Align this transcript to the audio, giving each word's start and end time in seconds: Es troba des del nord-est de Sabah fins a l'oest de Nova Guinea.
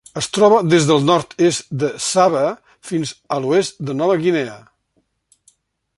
Es 0.19 0.27
troba 0.35 0.61
des 0.69 0.87
del 0.91 1.03
nord-est 1.09 1.69
de 1.83 1.91
Sabah 2.05 2.47
fins 2.93 3.13
a 3.37 3.41
l'oest 3.45 3.81
de 3.91 3.99
Nova 4.03 4.19
Guinea. 4.25 4.57